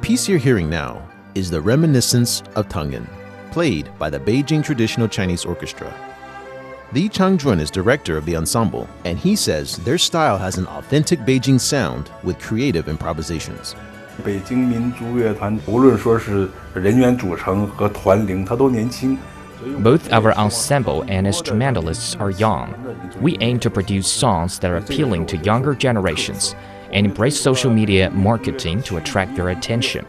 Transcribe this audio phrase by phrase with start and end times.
[0.00, 1.02] piece you're hearing now
[1.34, 3.06] is The Reminiscence of Tengen,
[3.50, 5.92] played by the Beijing Traditional Chinese Orchestra.
[6.92, 11.18] Li Changjun is director of the ensemble, and he says their style has an authentic
[11.20, 13.74] Beijing sound with creative improvisations.
[14.24, 19.18] 北京民族乐团无论说是人员组成和团龄，它都年轻。
[19.82, 22.68] Both our ensemble and instrumentalists are young.
[23.20, 26.52] We aim to produce songs that are appealing to younger generations
[26.91, 30.05] and embrace social media marketing to attract their attention.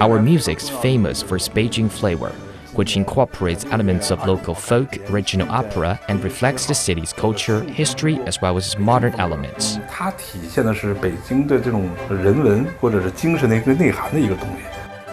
[0.00, 2.32] Our music is famous for its Beijing flavor,
[2.74, 8.40] which incorporates elements of local folk, regional opera, and reflects the city's culture, history, as
[8.40, 9.78] well as modern elements.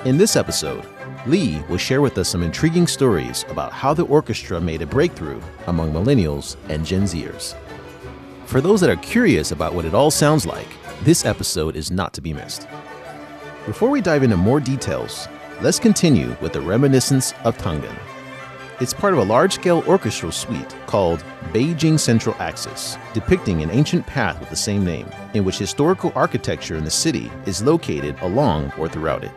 [0.06, 0.86] In this episode,
[1.26, 5.42] Li will share with us some intriguing stories about how the orchestra made a breakthrough
[5.66, 7.56] among millennials and Gen Zers.
[8.46, 10.68] For those that are curious about what it all sounds like,
[11.04, 12.68] this episode is not to be missed.
[13.66, 15.28] Before we dive into more details,
[15.62, 17.96] let's continue with the reminiscence of Tangen.
[18.82, 24.06] It's part of a large scale orchestral suite called Beijing Central Axis, depicting an ancient
[24.06, 28.72] path with the same name, in which historical architecture in the city is located along
[28.78, 29.32] or throughout it.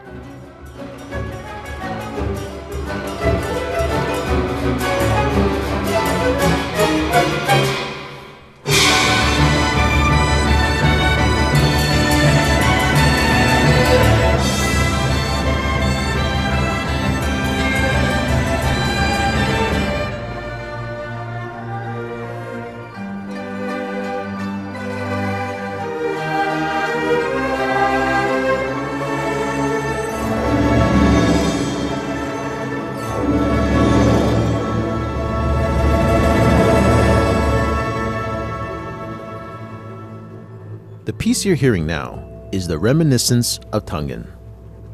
[41.28, 44.26] Piece you're hearing now is the reminiscence of Tangen.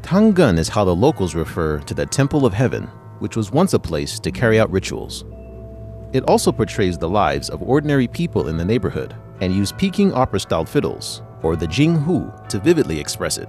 [0.01, 2.87] Tangen is how the locals refer to the Temple of Heaven,
[3.19, 5.23] which was once a place to carry out rituals.
[6.11, 10.41] It also portrays the lives of ordinary people in the neighborhood and used Peking opera
[10.41, 13.47] style fiddles, or the Jinghu, to vividly express it.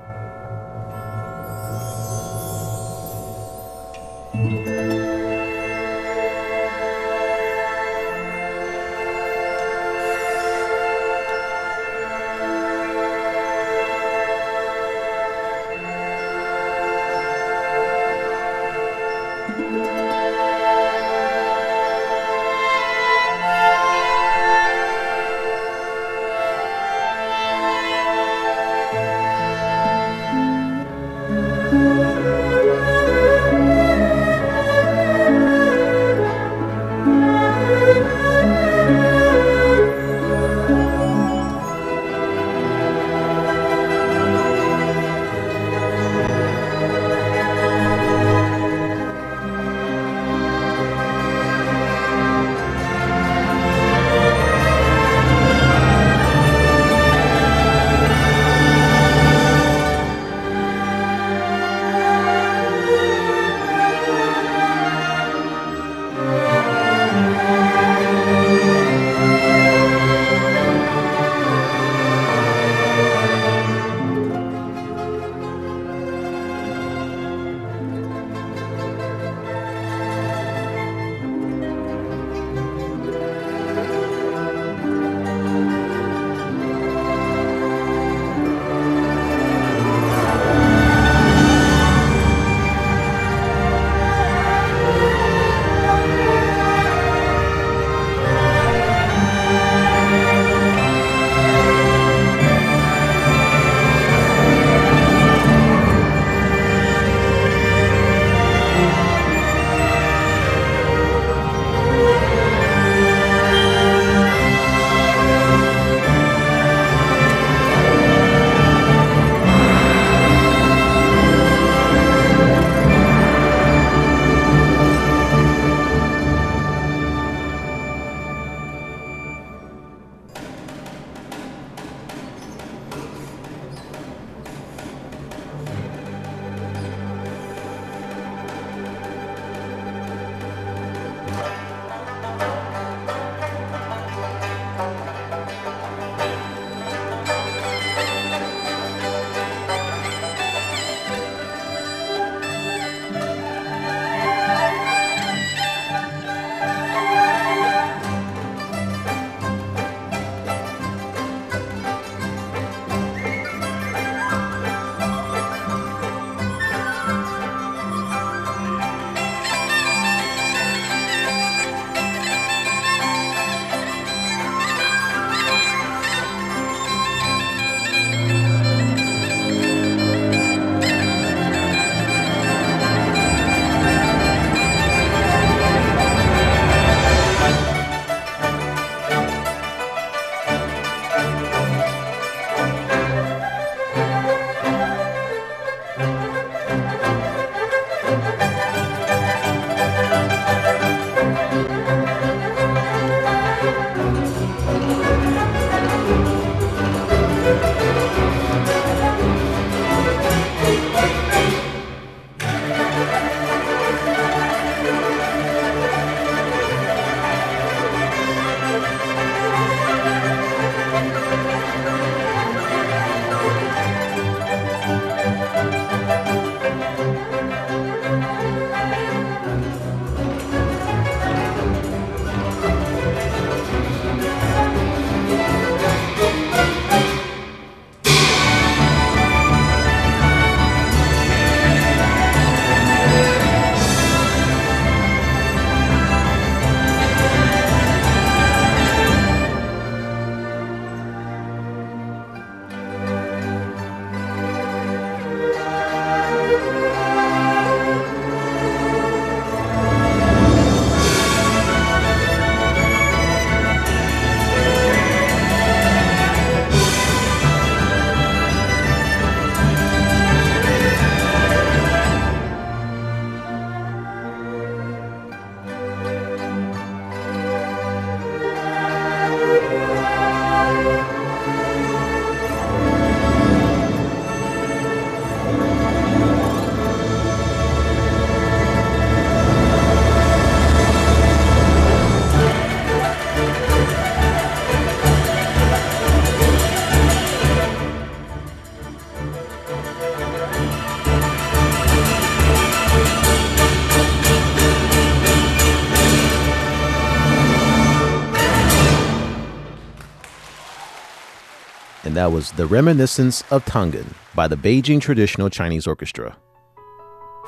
[312.16, 316.37] that was The Reminiscence of Tangen by the Beijing Traditional Chinese Orchestra.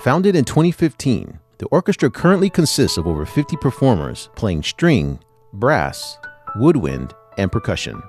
[0.01, 5.19] Founded in 2015, the orchestra currently consists of over 50 performers playing string,
[5.55, 6.19] brass,
[6.57, 8.03] woodwind, and percussion.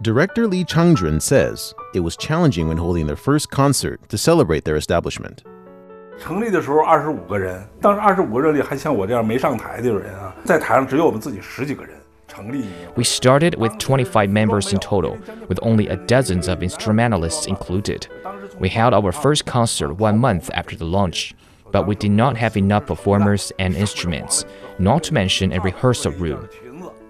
[0.00, 4.76] Director Li Changjun says it was challenging when holding their first concert to celebrate their
[4.76, 5.42] establishment.
[12.96, 18.08] We started with 25 members in total, with only a dozens of instrumentalists included.
[18.58, 21.34] We held our first concert one month after the launch,
[21.70, 24.44] but we did not have enough performers and instruments,
[24.78, 26.48] not to mention a rehearsal room.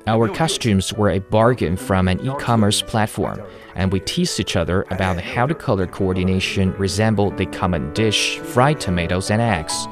[0.07, 3.41] Our costumes were a bargain from an e commerce platform,
[3.75, 8.81] and we teased each other about how the color coordination resembled the common dish fried
[8.81, 9.87] tomatoes and eggs.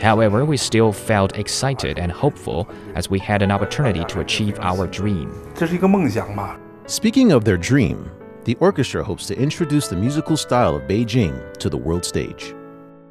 [0.00, 4.86] However, we still felt excited and hopeful as we had an opportunity to achieve our
[4.86, 5.28] dream.
[5.54, 6.56] 这是一个梦想嘛。
[6.86, 7.96] Speaking of their dream,
[8.44, 12.54] the orchestra hopes to introduce the musical style of Beijing to the world stage.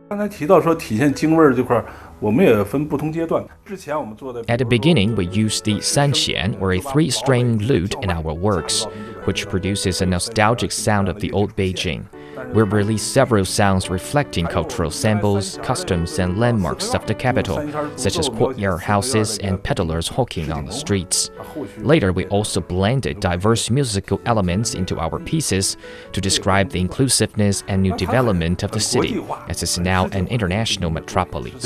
[0.07, 1.85] 刚才提到说体现京味儿这块儿，
[2.19, 3.43] 我们也分不同阶段。
[3.70, 8.84] At the beginning, we used the sanxian, or a three-string lute, in our works,
[9.24, 12.06] which produces a nostalgic sound of the old Beijing.
[12.52, 17.58] We released several sounds reflecting cultural symbols, customs, and landmarks of the capital,
[17.96, 21.30] such as courtyard houses and peddlers hawking on the streets.
[21.78, 25.76] Later, we also blended diverse musical elements into our pieces
[26.12, 30.90] to describe the inclusiveness and new development of the city, as it's now an international
[30.90, 31.62] metropolis.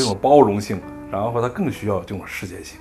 [1.15, 2.77] 然后它更需要这种世界性。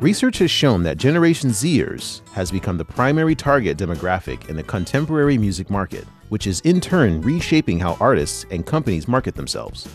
[0.00, 5.36] Research has shown that Generation Zers has become the primary target demographic in the contemporary
[5.36, 9.88] music market, which is in turn reshaping how artists and companies market themselves.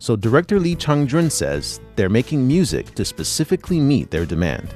[0.00, 4.74] So director Li Changjun says they're making music to specifically meet their demand.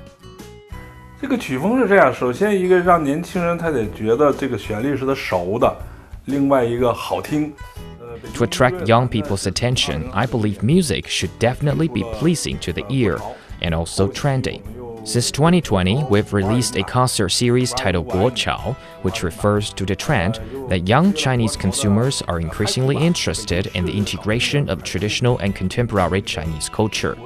[8.27, 12.85] 呃 To attract young people's attention, I believe music should definitely be pleasing to the
[12.91, 13.19] ear
[13.63, 14.63] and also trendy.
[15.07, 20.89] Since 2020, we've released a concert series titled Guochao, which refers to the trend that
[20.89, 27.17] young Chinese consumers are increasingly interested in the integration of traditional and contemporary Chinese culture.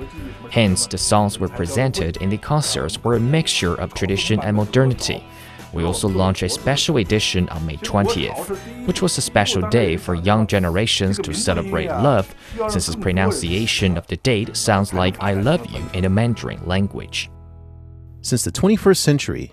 [0.51, 5.25] Hence, the songs we presented in the concerts were a mixture of tradition and modernity.
[5.73, 10.15] We also launched a special edition on May 20th, which was a special day for
[10.15, 12.35] young generations to celebrate love,
[12.69, 17.31] since its pronunciation of the date sounds like I love you in the Mandarin language.
[18.23, 19.53] Since the 21st century,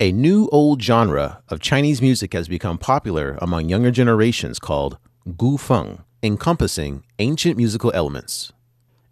[0.00, 6.02] a new old genre of Chinese music has become popular among younger generations called gufeng,
[6.22, 8.52] encompassing ancient musical elements.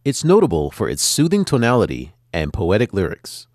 [0.04, 3.46] It's notable for its soothing tonality and poetic lyrics.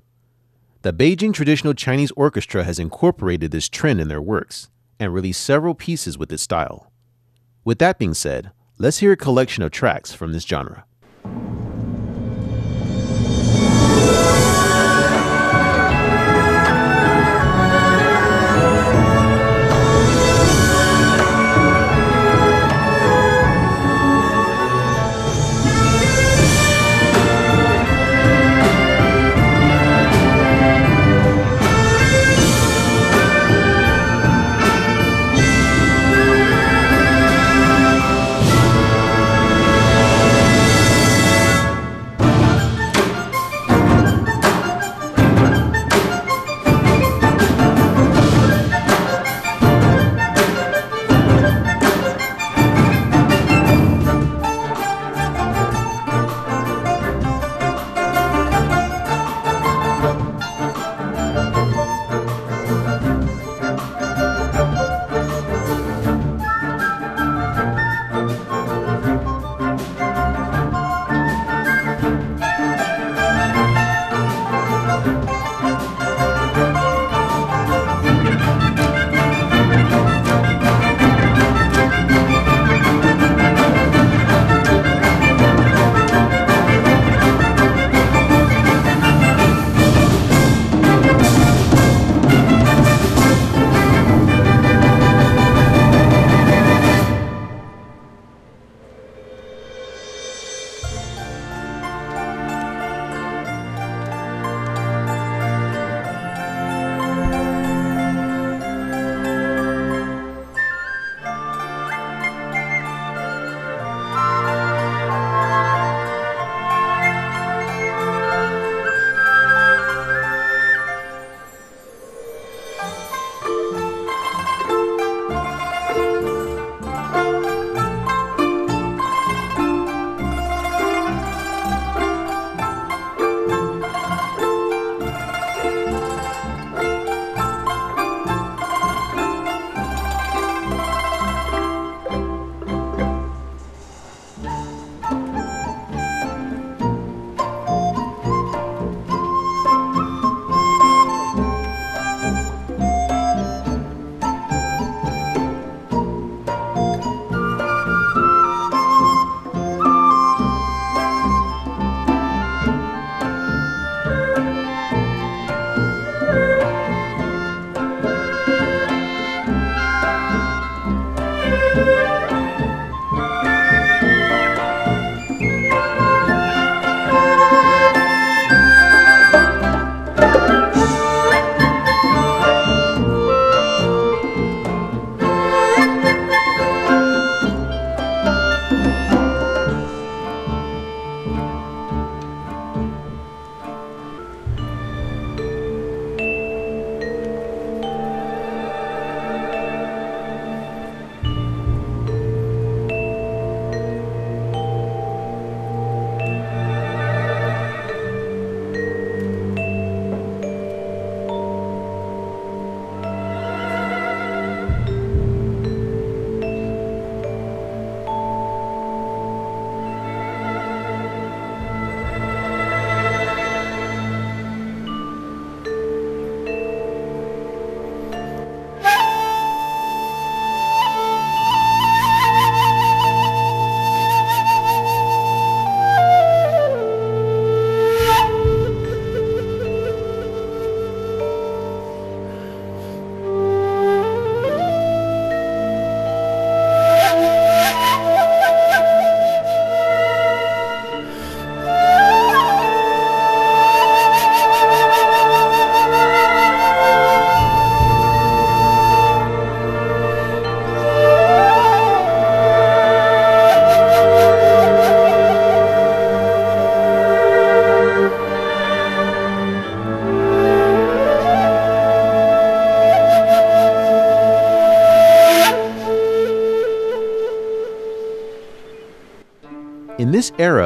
[0.85, 5.73] The Beijing Traditional Chinese Orchestra has incorporated this trend in their works, and released several
[5.73, 6.91] pieces with this style.
[7.63, 10.85] With that being said, let's hear a collection of tracks from this genre.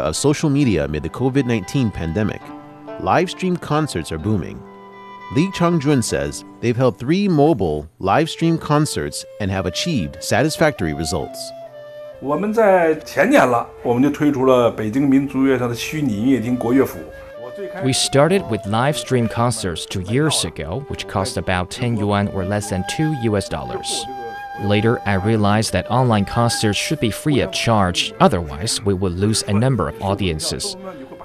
[0.09, 2.41] of social media amid the COVID 19 pandemic,
[2.99, 4.61] live stream concerts are booming.
[5.35, 11.37] Li Changjun says they've held three mobile live stream concerts and have achieved satisfactory results.
[12.21, 16.97] 我们在前年了，我们就推出了北京民族乐团的虚拟音乐厅国乐府。
[17.83, 22.69] we started with live stream concerts two years ago, which cost about 10 yuan or less
[22.69, 24.05] than 2 US dollars.
[24.63, 29.41] Later, I realized that online concerts should be free of charge, otherwise, we would lose
[29.43, 30.75] a number of audiences.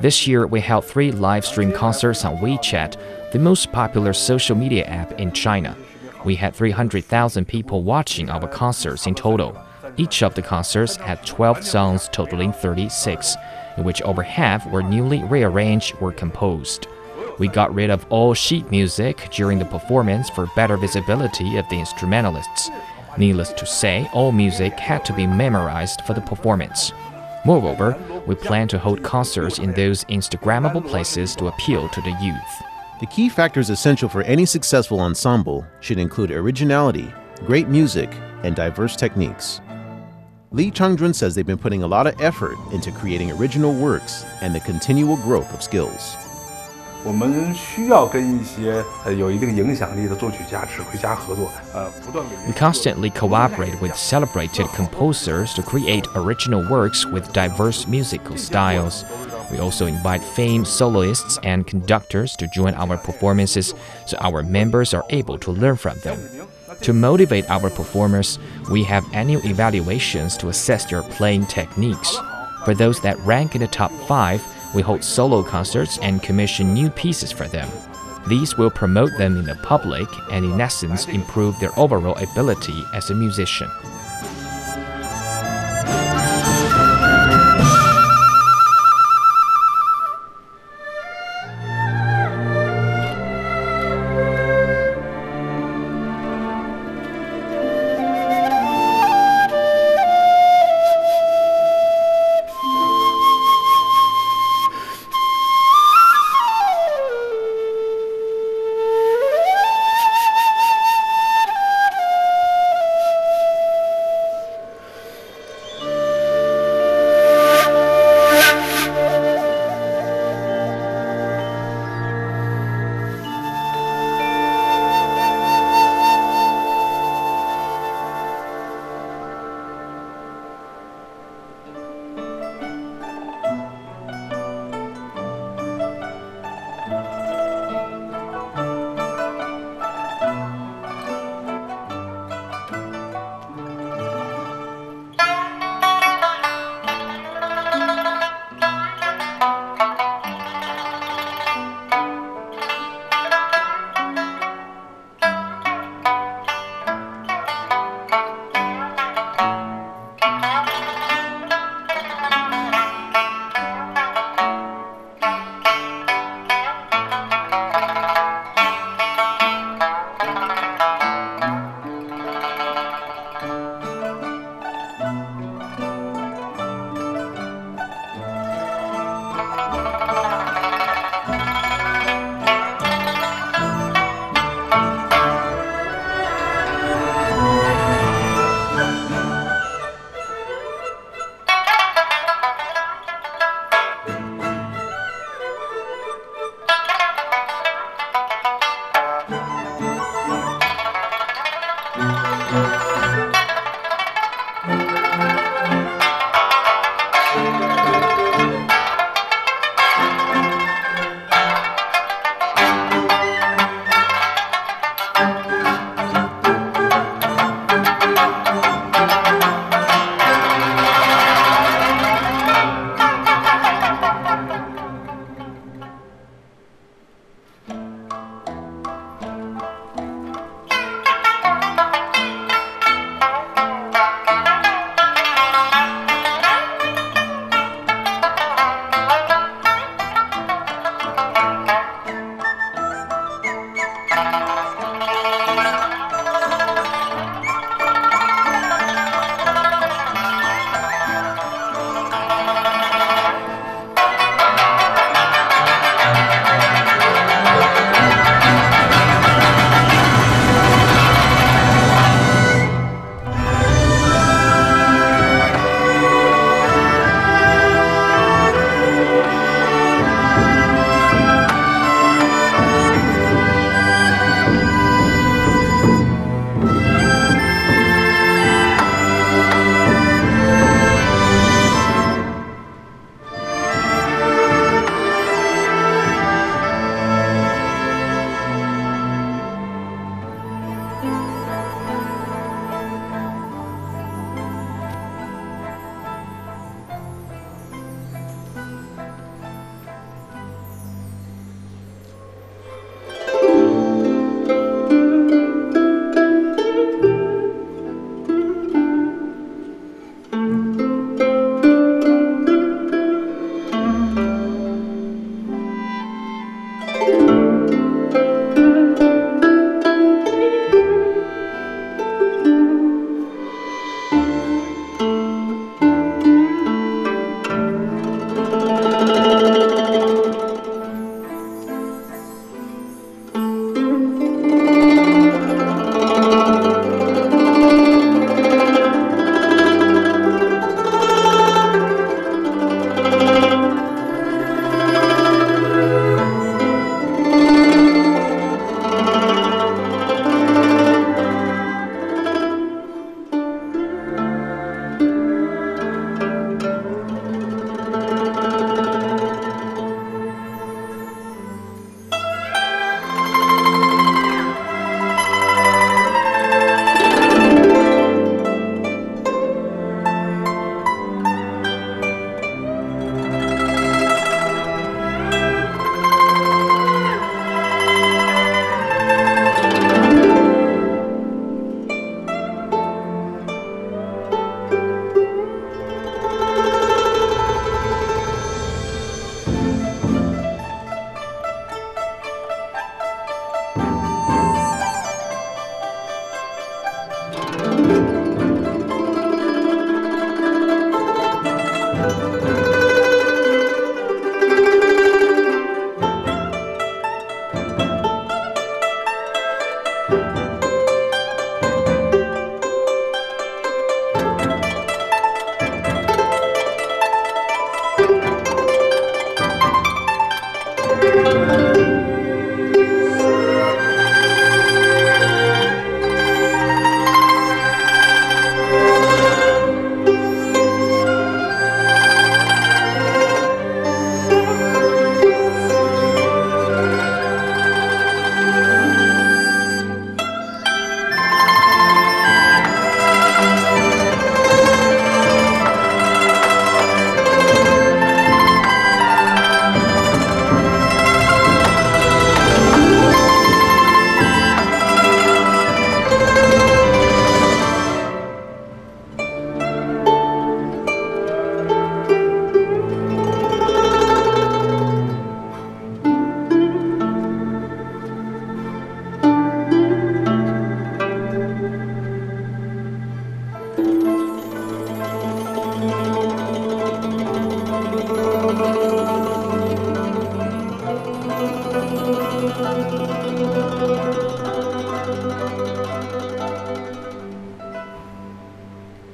[0.00, 4.84] This year, we held three live stream concerts on WeChat, the most popular social media
[4.84, 5.76] app in China.
[6.24, 9.60] We had 300,000 people watching our concerts in total.
[9.96, 13.36] Each of the concerts had 12 songs totaling 36,
[13.76, 16.86] in which over half were newly rearranged or composed.
[17.38, 21.80] We got rid of all sheet music during the performance for better visibility of the
[21.80, 22.70] instrumentalists.
[23.16, 26.92] Needless to say, all music had to be memorized for the performance.
[27.44, 32.62] Moreover, we plan to hold concerts in those Instagrammable places to appeal to the youth.
[33.00, 37.12] The key factors essential for any successful ensemble should include originality,
[37.46, 38.10] great music,
[38.42, 39.60] and diverse techniques.
[40.50, 44.54] Li Changjun says they've been putting a lot of effort into creating original works and
[44.54, 46.16] the continual growth of skills.
[47.03, 52.35] 我们需要跟一些呃有一定影响力的作曲家、指挥家合作，呃，不断给。
[52.45, 59.03] We constantly cooperate with celebrated composers to create original works with diverse musical styles.
[59.49, 63.73] We also invite famed soloists and conductors to join our performances
[64.05, 66.19] so our members are able to learn from them.
[66.81, 68.37] To motivate our performers,
[68.69, 72.15] we have annual evaluations to assess their playing techniques.
[72.65, 74.41] For those that rank in the top five,
[74.74, 77.68] we hold solo concerts and commission new pieces for them.
[78.26, 83.10] These will promote them in the public and, in essence, improve their overall ability as
[83.10, 83.70] a musician.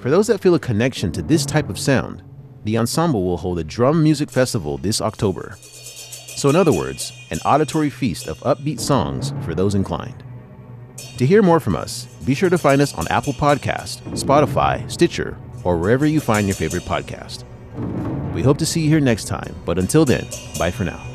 [0.00, 2.22] For those that feel a connection to this type of sound,
[2.64, 5.56] the ensemble will hold a drum music festival this October.
[5.60, 10.22] So, in other words, an auditory feast of upbeat songs for those inclined.
[11.18, 15.36] To hear more from us, be sure to find us on Apple Podcast, Spotify, Stitcher,
[15.64, 17.44] or wherever you find your favorite podcast.
[18.32, 20.26] We hope to see you here next time, but until then,
[20.58, 21.09] bye for now.